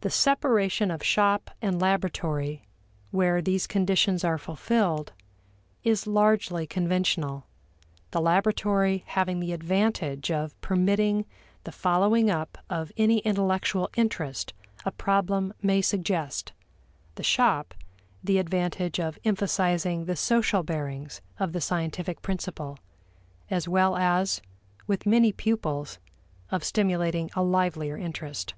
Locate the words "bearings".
20.64-21.20